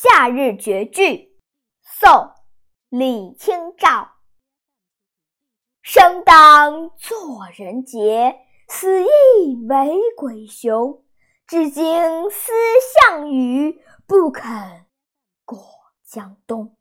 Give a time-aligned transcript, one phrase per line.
[0.00, 1.36] 夏日绝句。
[1.82, 2.30] 宋
[2.88, 4.12] 李清照。
[5.82, 8.36] 生当作人杰
[8.68, 11.04] 死亦为鬼雄
[11.48, 11.84] 至今
[12.30, 12.52] 思
[13.08, 14.86] 项羽不肯
[15.44, 15.58] 过
[16.04, 16.77] 江东。